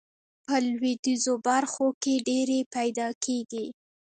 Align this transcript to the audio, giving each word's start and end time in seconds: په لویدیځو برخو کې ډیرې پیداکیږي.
په 0.45 0.55
لویدیځو 0.67 1.33
برخو 1.47 1.87
کې 2.01 2.13
ډیرې 2.27 2.59
پیداکیږي. 2.73 3.65